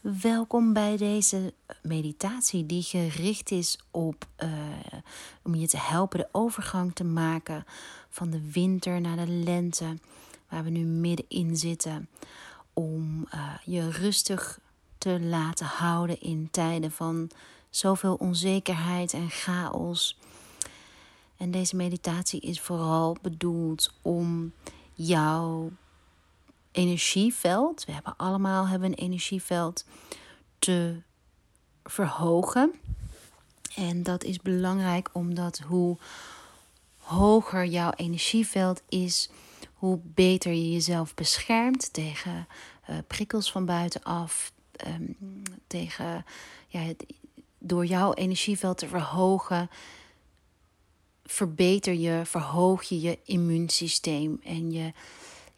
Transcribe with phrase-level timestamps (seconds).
[0.00, 4.48] Welkom bij deze meditatie die gericht is op uh,
[5.42, 7.64] om je te helpen de overgang te maken
[8.08, 9.96] van de winter naar de lente,
[10.48, 12.08] waar we nu middenin zitten,
[12.72, 14.60] om uh, je rustig
[14.98, 17.30] te laten houden in tijden van
[17.70, 20.18] zoveel onzekerheid en chaos.
[21.36, 24.52] En deze meditatie is vooral bedoeld om
[24.92, 25.70] jouw
[26.72, 29.84] energieveld, we hebben allemaal hebben een energieveld,
[30.58, 31.02] te
[31.84, 32.72] verhogen.
[33.76, 35.98] En dat is belangrijk omdat hoe
[36.96, 39.30] hoger jouw energieveld is,
[39.74, 42.46] hoe beter je jezelf beschermt tegen
[42.90, 44.52] uh, prikkels van buitenaf,
[44.86, 45.16] um,
[45.66, 46.24] tegen
[46.66, 46.92] ja,
[47.58, 49.70] door jouw energieveld te verhogen,
[51.24, 54.92] verbeter je, verhoog je je immuunsysteem en je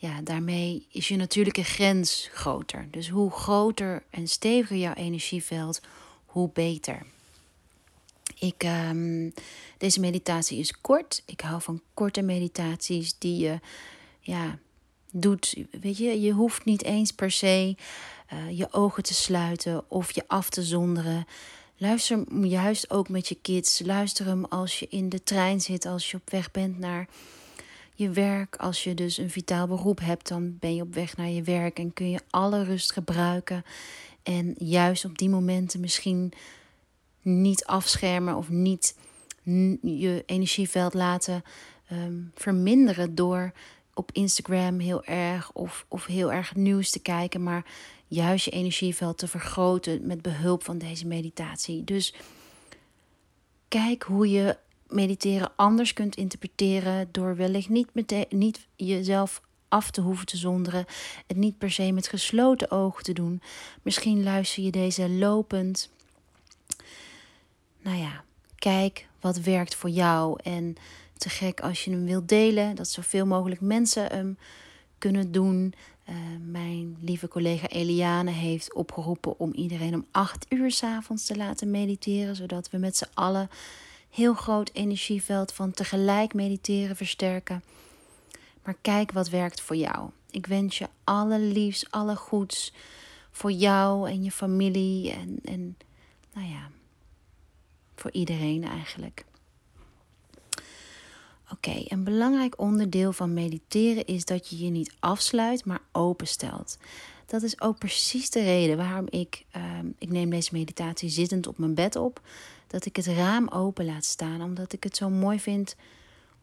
[0.03, 2.89] ja, daarmee is je natuurlijke grens groter.
[2.91, 5.81] Dus hoe groter en steviger jouw energieveld,
[6.27, 7.03] hoe beter.
[8.39, 9.33] Ik, um,
[9.79, 11.23] deze meditatie is kort.
[11.27, 13.61] Ik hou van korte meditaties die je
[14.21, 14.59] ja,
[15.11, 15.57] doet.
[15.81, 17.77] Weet je, je hoeft niet eens per se
[18.33, 21.27] uh, je ogen te sluiten of je af te zonderen.
[21.77, 23.81] Luister juist ook met je kids.
[23.85, 27.09] Luister hem als je in de trein zit, als je op weg bent naar
[28.03, 28.57] je werk.
[28.57, 31.79] Als je dus een vitaal beroep hebt, dan ben je op weg naar je werk
[31.79, 33.65] en kun je alle rust gebruiken.
[34.23, 36.33] En juist op die momenten misschien
[37.23, 38.97] niet afschermen of niet
[39.83, 41.43] je energieveld laten
[41.93, 43.53] um, verminderen door
[43.95, 47.65] op Instagram heel erg of, of heel erg nieuws te kijken, maar
[48.07, 51.85] juist je energieveld te vergroten met behulp van deze meditatie.
[51.85, 52.15] Dus
[53.69, 54.57] kijk hoe je
[54.93, 60.85] mediteren anders kunt interpreteren door wellicht niet, meteen, niet jezelf af te hoeven te zonderen.
[61.27, 63.43] Het niet per se met gesloten ogen te doen.
[63.83, 65.91] Misschien luister je deze lopend.
[67.83, 68.25] Nou ja,
[68.57, 70.39] kijk wat werkt voor jou.
[70.43, 70.77] En
[71.17, 74.39] te gek als je hem wilt delen, dat zoveel mogelijk mensen hem
[74.99, 75.75] kunnen doen.
[76.09, 76.17] Uh,
[76.51, 81.71] mijn lieve collega Eliane heeft opgeroepen om iedereen om 8 uur s avonds te laten
[81.71, 83.49] mediteren, zodat we met z'n allen
[84.13, 87.63] heel groot energieveld van tegelijk mediteren versterken.
[88.65, 90.11] Maar kijk wat werkt voor jou.
[90.31, 92.73] Ik wens je alle liefs, alle goeds
[93.31, 95.77] voor jou en je familie en, en
[96.33, 96.71] nou ja,
[97.97, 99.25] voor iedereen eigenlijk.
[101.53, 106.79] Oké, een belangrijk onderdeel van mediteren is dat je je niet afsluit, maar openstelt.
[107.33, 109.63] Dat is ook precies de reden waarom ik, uh,
[109.99, 112.21] ik neem deze meditatie zittend op mijn bed op
[112.67, 115.77] dat ik het raam open laat staan, omdat ik het zo mooi vind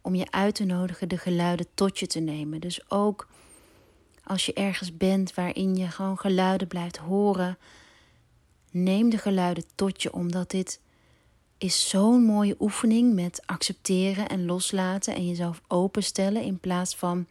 [0.01, 2.59] om je uit te nodigen de geluiden tot je te nemen.
[2.59, 3.27] Dus ook
[4.23, 7.57] als je ergens bent waarin je gewoon geluiden blijft horen,
[8.71, 10.79] neem de geluiden tot je, omdat dit
[11.57, 17.27] is zo'n mooie oefening met accepteren en loslaten en jezelf openstellen in plaats van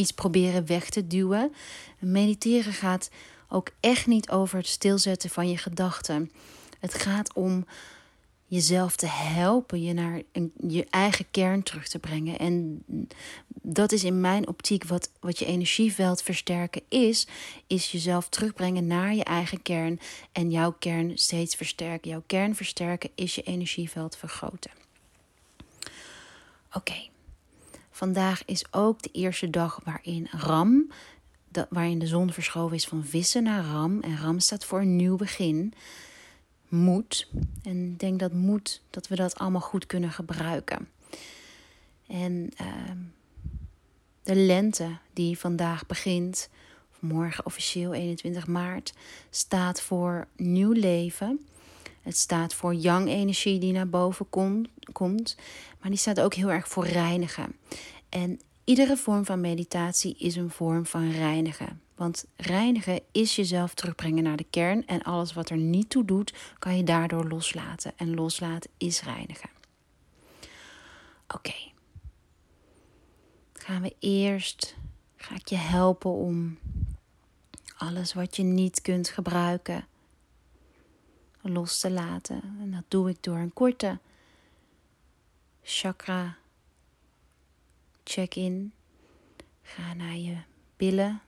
[0.00, 1.52] iets proberen weg te duwen.
[1.98, 3.10] Mediteren gaat
[3.48, 6.30] ook echt niet over het stilzetten van je gedachten.
[6.80, 7.66] Het gaat om
[8.46, 10.22] jezelf te helpen, je naar
[10.68, 12.38] je eigen kern terug te brengen.
[12.38, 12.84] En
[13.62, 17.26] dat is in mijn optiek wat, wat je energieveld versterken is,
[17.66, 20.00] is jezelf terugbrengen naar je eigen kern
[20.32, 22.10] en jouw kern steeds versterken.
[22.10, 24.70] Jouw kern versterken is je energieveld vergroten.
[26.72, 27.08] Oké,
[28.00, 30.90] vandaag is ook de eerste dag waarin Ram,
[31.68, 34.00] waarin de zon verschoven is van vissen naar Ram.
[34.00, 35.72] En Ram staat voor een nieuw begin
[36.68, 37.28] moed.
[37.62, 40.88] En ik denk dat moed, dat we dat allemaal goed kunnen gebruiken.
[42.06, 42.90] En uh,
[44.22, 46.48] de lente die vandaag begint,
[46.92, 48.94] of morgen officieel 21 maart,
[49.30, 51.46] staat voor nieuw leven.
[52.00, 55.36] Het staat voor yang energie die naar boven kom, komt,
[55.80, 57.56] maar die staat ook heel erg voor reinigen.
[58.08, 61.80] En iedere vorm van meditatie is een vorm van reinigen.
[61.94, 66.34] Want reinigen is jezelf terugbrengen naar de kern en alles wat er niet toe doet,
[66.58, 67.92] kan je daardoor loslaten.
[67.96, 69.50] En loslaten is reinigen.
[71.34, 71.54] Oké.
[73.52, 74.76] Gaan we eerst,
[75.16, 76.58] ga ik je helpen om
[77.76, 79.84] alles wat je niet kunt gebruiken
[81.42, 82.56] los te laten.
[82.60, 83.98] En dat doe ik door een korte
[85.62, 86.36] chakra
[88.04, 88.72] check-in.
[89.62, 90.36] Ga naar je
[90.76, 91.22] billen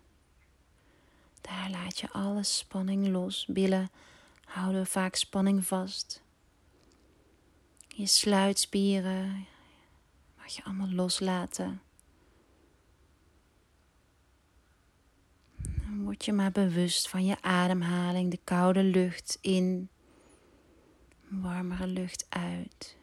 [1.43, 3.47] daar laat je alle spanning los.
[3.49, 3.91] Billen
[4.45, 6.23] houden vaak spanning vast.
[7.89, 9.47] Je sluitspieren
[10.37, 11.83] mag je allemaal loslaten.
[15.57, 19.89] Dan Word je maar bewust van je ademhaling, de koude lucht in,
[21.41, 22.97] warmere lucht uit.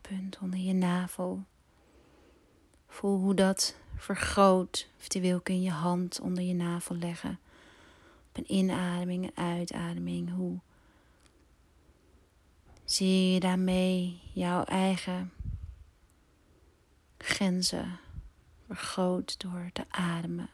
[0.00, 1.44] Punt onder je navel.
[2.86, 4.88] Voel hoe dat vergroot.
[4.98, 7.38] Eventueel kun je hand onder je navel leggen.
[8.28, 10.30] Op een inademing en uitademing.
[10.30, 10.58] Hoe
[12.84, 15.32] zie je daarmee jouw eigen
[17.18, 17.98] grenzen
[18.66, 20.48] vergroot door te ademen.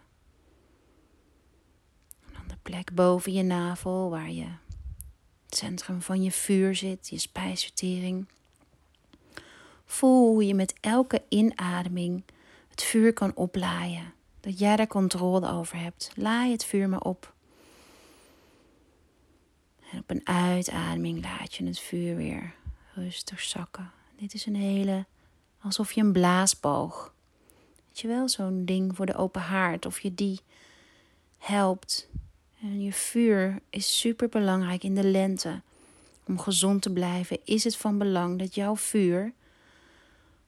[2.63, 4.47] Plek boven je navel waar je
[5.49, 8.29] centrum van je vuur zit, je spijsvertering.
[9.85, 12.23] Voel hoe je met elke inademing
[12.69, 14.13] het vuur kan oplaaien.
[14.41, 16.13] Dat jij daar controle over hebt.
[16.15, 17.35] Laai het vuur maar op.
[19.91, 22.55] En op een uitademing laat je het vuur weer
[22.95, 23.91] rustig zakken.
[24.17, 25.07] Dit is een hele,
[25.61, 27.15] alsof je een blaasboog.
[27.87, 29.87] Weet je wel, zo'n ding voor de open haard.
[29.87, 30.41] Of je die
[31.39, 32.09] helpt.
[32.63, 35.61] En je vuur is super belangrijk in de lente.
[36.27, 39.33] Om gezond te blijven is het van belang dat jouw vuur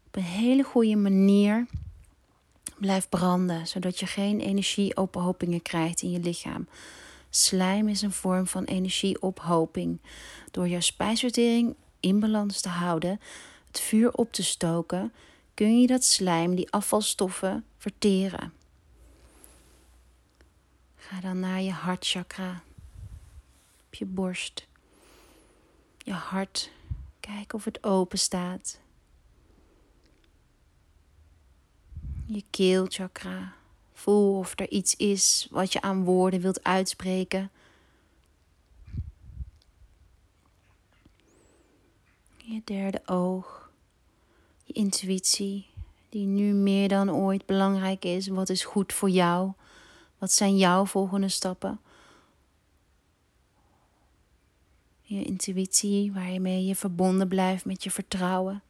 [0.06, 1.66] op een hele goede manier
[2.78, 6.68] blijft branden, zodat je geen energieophopingen krijgt in je lichaam.
[7.30, 10.00] Slijm is een vorm van energieophoping.
[10.50, 13.20] Door jouw spijsvertering in balans te houden,
[13.66, 15.12] het vuur op te stoken,
[15.54, 18.52] kun je dat slijm, die afvalstoffen, verteren.
[21.02, 22.62] Ga dan naar je hartchakra,
[23.86, 24.66] op je borst,
[25.98, 26.70] je hart.
[27.20, 28.80] Kijk of het open staat.
[32.26, 33.54] Je keelchakra.
[33.92, 37.50] Voel of er iets is wat je aan woorden wilt uitspreken.
[42.36, 43.70] Je derde oog.
[44.64, 45.66] Je intuïtie,
[46.08, 48.28] die nu meer dan ooit belangrijk is.
[48.28, 49.52] Wat is goed voor jou?
[50.22, 51.80] Wat zijn jouw volgende stappen?
[55.00, 58.62] Je intuïtie, waarmee je verbonden blijft met je vertrouwen.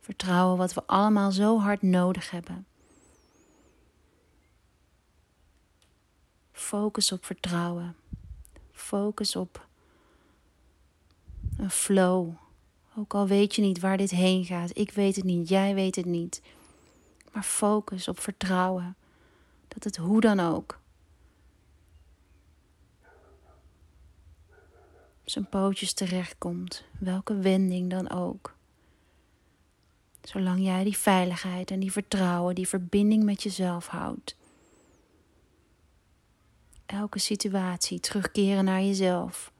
[0.00, 2.66] Vertrouwen wat we allemaal zo hard nodig hebben.
[6.52, 7.96] Focus op vertrouwen.
[8.72, 9.66] Focus op
[11.56, 12.30] een flow.
[12.96, 14.76] Ook al weet je niet waar dit heen gaat.
[14.78, 16.42] Ik weet het niet, jij weet het niet.
[17.32, 18.96] Maar focus op vertrouwen.
[19.78, 20.80] Dat het hoe dan ook.
[25.24, 26.84] Zijn pootjes terechtkomt.
[26.98, 28.54] Welke wending dan ook.
[30.22, 34.36] Zolang jij die veiligheid en die vertrouwen, die verbinding met jezelf houdt.
[36.86, 39.52] Elke situatie terugkeren naar jezelf.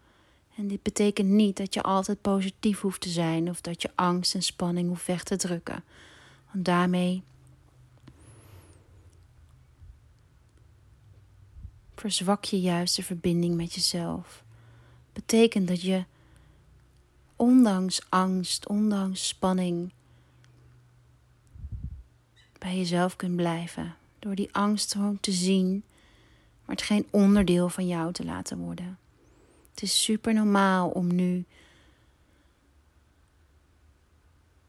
[0.56, 4.34] En dit betekent niet dat je altijd positief hoeft te zijn of dat je angst
[4.34, 5.84] en spanning hoeft weg te drukken.
[6.52, 7.22] Want daarmee
[12.00, 14.44] verzwak je juist de verbinding met jezelf.
[15.12, 16.04] Betekent dat je
[17.36, 19.92] ondanks angst, ondanks spanning,
[22.58, 23.94] bij jezelf kunt blijven.
[24.18, 25.82] Door die angst gewoon te zien,
[26.64, 28.98] maar het geen onderdeel van jou te laten worden.
[29.70, 31.44] Het is super normaal om nu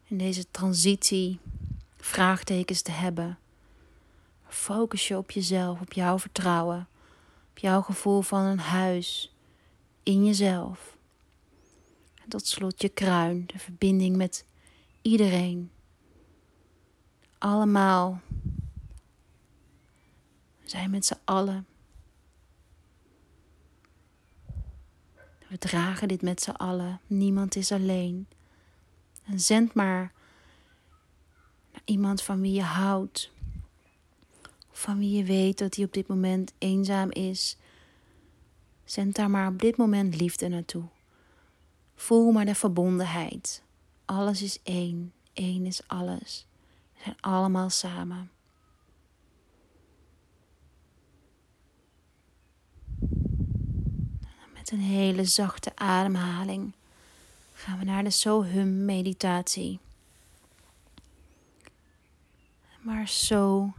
[0.04, 1.38] in deze transitie
[1.96, 3.38] vraagtekens te hebben.
[4.48, 6.88] Focus je op jezelf, op jouw vertrouwen,
[7.60, 9.34] jouw gevoel van een huis
[10.02, 10.96] in jezelf.
[12.22, 14.44] En tot slot je kruin, de verbinding met
[15.02, 15.70] iedereen
[17.40, 18.20] allemaal.
[20.62, 21.66] We zijn met z'n allen.
[25.48, 27.00] We dragen dit met z'n allen.
[27.06, 28.28] Niemand is alleen.
[29.24, 30.12] En zend maar
[31.72, 33.30] naar iemand van wie je houdt.
[34.70, 37.56] Van wie je weet dat hij op dit moment eenzaam is.
[38.84, 40.84] Zend daar maar op dit moment liefde naartoe.
[41.94, 43.62] Voel maar de verbondenheid.
[44.04, 45.12] Alles is één.
[45.34, 46.46] Eén is alles
[47.02, 48.30] zijn allemaal samen.
[54.54, 56.72] Met een hele zachte ademhaling
[57.52, 59.78] gaan we naar de Sohum meditatie.
[62.80, 63.72] Maar zo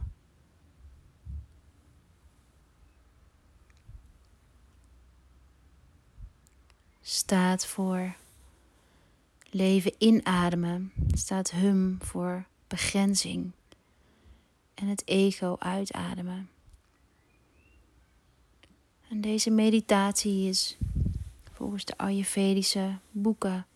[7.12, 8.14] staat voor
[9.50, 13.50] leven inademen, staat hum voor begrenzing
[14.74, 16.50] en het ego uitademen.
[19.08, 20.76] En deze meditatie is
[21.52, 23.66] volgens de Ayurvedische boeken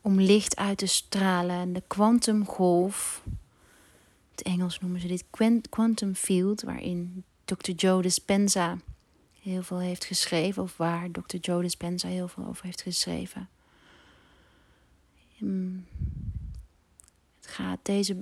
[0.00, 1.56] om licht uit te stralen.
[1.56, 3.22] En de kwantumgolf,
[4.30, 5.24] het Engels noemen ze dit
[5.70, 7.70] quantum field, waarin Dr.
[7.70, 8.78] Joe Dispenza
[9.50, 11.36] heel veel heeft geschreven, of waar Dr.
[11.36, 13.48] Joe Dispenza heel veel over heeft geschreven.
[15.36, 15.86] Hmm.
[17.40, 18.16] Het gaat, deze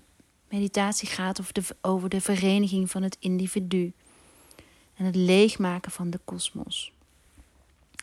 [0.48, 3.92] meditatie gaat over de, over de vereniging van het individu
[4.94, 6.92] en het leegmaken van de kosmos.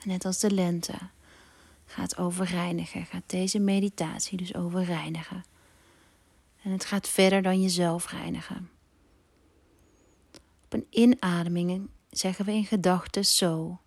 [0.04, 0.94] Net als de lente
[1.86, 5.46] gaat over reinigen, gaat deze meditatie dus over reinigen.
[6.62, 8.70] En het gaat verder dan jezelf reinigen.
[10.64, 13.80] Op een inademing zeggen we in gedachten zo.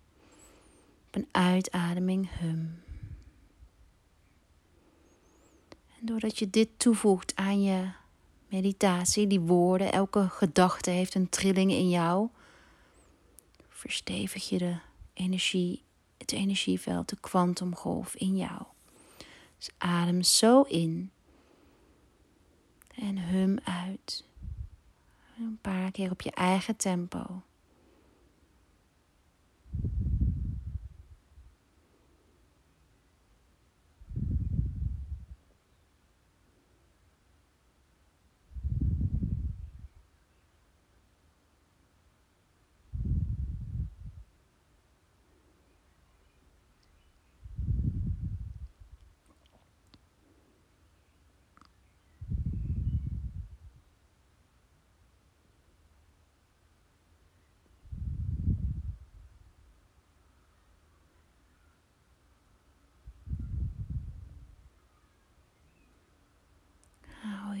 [1.07, 2.81] Op een uitademing hum.
[5.69, 7.89] En doordat je dit toevoegt aan je
[8.47, 12.27] meditatie, die woorden, elke gedachte heeft een trilling in jou,
[13.69, 14.77] verstevig je de
[15.13, 15.83] energie,
[16.17, 18.61] het energieveld, de kwantumgolf in jou.
[19.57, 21.11] Dus adem zo in
[22.95, 24.23] en hum uit.
[25.37, 27.41] Een paar keer op je eigen tempo.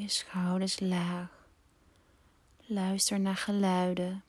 [0.07, 1.47] Schouders laag.
[2.65, 4.23] Luister naar geluiden.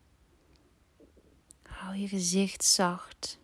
[1.62, 3.38] Hou je gezicht zacht.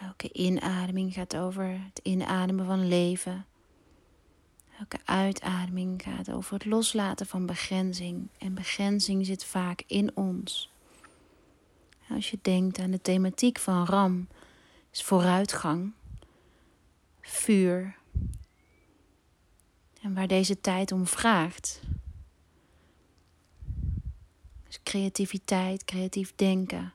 [0.00, 3.46] Elke inademing gaat over het inademen van leven.
[4.82, 8.28] Elke uitademing gaat over het loslaten van begrenzing.
[8.38, 10.70] En begrenzing zit vaak in ons.
[12.08, 14.28] Als je denkt aan de thematiek van Ram,
[14.90, 15.92] is vooruitgang,
[17.20, 17.96] vuur.
[20.00, 21.80] En waar deze tijd om vraagt.
[24.66, 26.92] Dus creativiteit, creatief denken.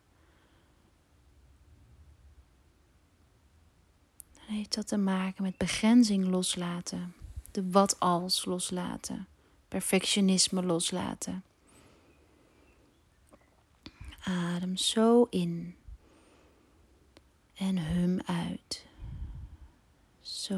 [4.34, 7.16] Dan heeft dat te maken met begrenzing loslaten
[7.58, 9.28] de wat als loslaten,
[9.68, 11.44] perfectionisme loslaten.
[14.24, 15.76] Adem zo in
[17.54, 18.86] en hum uit.
[20.20, 20.56] Zo.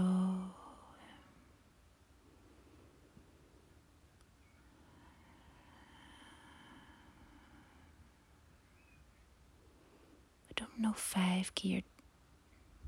[10.47, 11.83] We doen nog vijf keer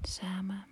[0.01, 0.65] samen.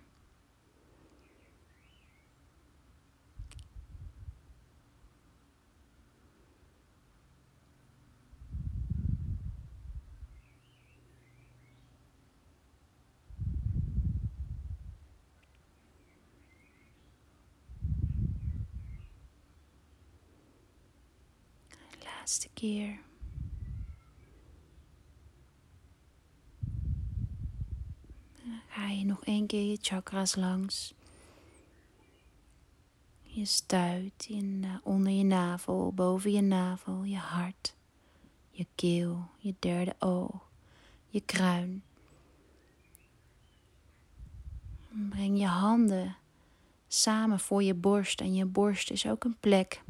[22.54, 22.98] Keer.
[28.68, 30.94] Ga je nog één keer je chakras langs.
[33.22, 37.74] Je stuit in, uh, onder je navel, boven je navel, je hart,
[38.50, 40.50] je keel, je derde oog,
[41.08, 41.82] je kruin.
[44.88, 46.16] Breng je handen
[46.88, 49.82] samen voor je borst en je borst is ook een plek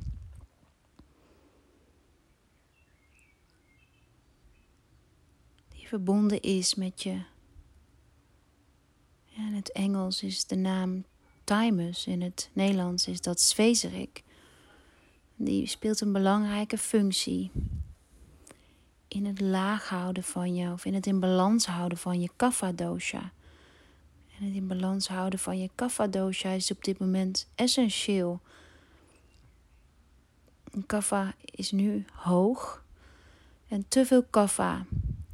[5.90, 7.22] verbonden is met je.
[9.24, 11.04] Ja, in het Engels is de naam
[11.44, 14.24] Thymus, in het Nederlands is dat Zwezerik.
[15.36, 17.50] Die speelt een belangrijke functie
[19.08, 22.72] in het laag houden van je, of in het in balans houden van je kapha
[22.72, 23.32] dosha.
[24.38, 28.40] En het in balans houden van je kapha dosha is op dit moment essentieel.
[30.86, 32.84] Kapha is nu hoog
[33.68, 34.86] en te veel kapha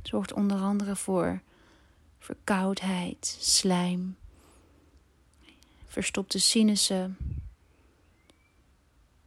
[0.06, 1.40] zorgt onder andere voor
[2.18, 4.16] verkoudheid, slijm,
[5.86, 7.16] verstopte sinussen,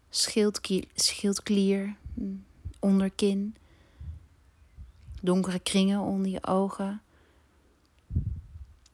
[0.10, 1.96] schildklier, schildklier
[2.80, 3.56] onderkin,
[5.22, 7.02] donkere kringen onder je ogen,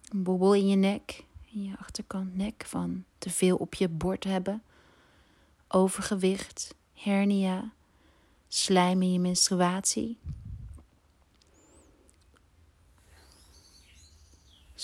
[0.09, 4.23] een bobbel in je nek, in je achterkant nek van te veel op je bord
[4.23, 4.63] hebben,
[5.67, 7.71] overgewicht, hernia,
[8.47, 10.17] slijm in je menstruatie,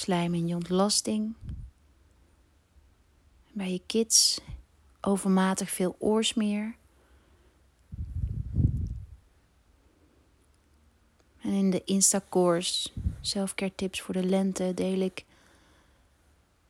[0.02, 1.34] slijm in je ontlasting,
[3.52, 4.42] bij je kids
[5.02, 6.76] overmatig veel oorsmeer.
[11.42, 12.90] En in de Insta-course
[13.22, 15.26] Selfcare Tips voor de Lente deel ik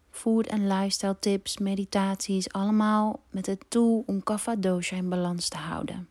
[0.09, 5.57] food en lifestyle tips, meditaties, allemaal met het doel om kapha dosha in balans te
[5.57, 6.09] houden.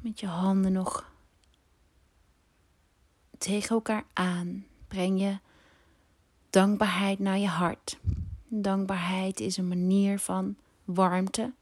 [0.00, 1.07] Met je handen nog
[3.38, 5.38] tegen elkaar aan breng je
[6.50, 7.98] dankbaarheid naar je hart.
[8.48, 11.52] Dankbaarheid is een manier van warmte.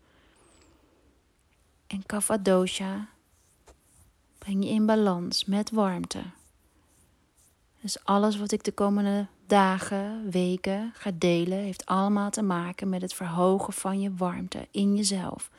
[1.87, 3.09] En kapha dosha
[4.39, 6.23] breng je in balans met warmte.
[7.81, 13.03] Dus alles wat ik de komende dagen, weken ga delen, heeft allemaal te maken met
[13.03, 15.51] het verhogen van je warmte in jezelf.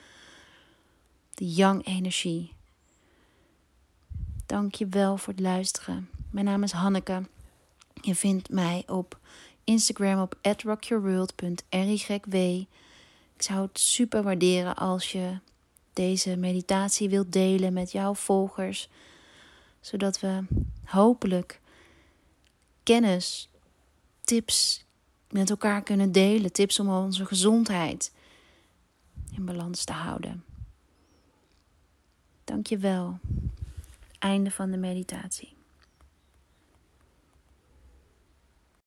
[1.33, 2.55] De yang-energie.
[4.48, 6.10] Dank je wel voor het luisteren.
[6.30, 7.24] Mijn naam is Hanneke.
[8.01, 9.20] Je vindt mij op
[9.63, 12.66] Instagram op rockyourworld.ryw.
[13.36, 15.39] Ik zou het super waarderen als je
[15.94, 18.89] deze meditatie wilt delen met jouw volgers,
[19.80, 20.44] zodat we
[20.86, 21.62] hopelijk
[22.84, 23.50] kennis,
[24.22, 24.86] tips
[25.30, 28.13] met elkaar kunnen delen, tips om onze gezondheid
[29.36, 30.44] in balans te houden.
[32.44, 33.20] Dank je wel.
[34.19, 35.56] Einde van de meditatie.